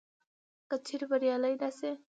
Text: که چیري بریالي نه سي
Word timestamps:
که 0.69 0.75
چیري 0.87 1.05
بریالي 1.11 1.53
نه 1.61 1.69
سي 1.77 1.91